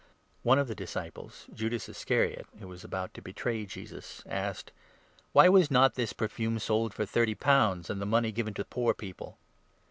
One 0.41 0.57
of 0.57 0.67
the 0.67 0.73
disciples, 0.73 1.45
Judas 1.53 1.87
Iscariot, 1.87 2.47
who 2.57 2.67
was 2.67 2.83
about 2.83 3.09
4 3.09 3.09
to 3.13 3.21
betray 3.21 3.67
Jesus, 3.67 4.23
asked: 4.25 4.71
"Why 5.31 5.47
was 5.47 5.69
not 5.69 5.93
this 5.93 6.11
perfume 6.11 6.57
sold 6.57 6.91
for 6.91 7.05
thirty 7.05 7.35
pounds, 7.35 7.87
and 7.87 8.01
the 8.01 8.05
5 8.07 8.09
money 8.09 8.31
given 8.31 8.55
to 8.55 8.65
poor 8.65 8.95
people 8.95 9.37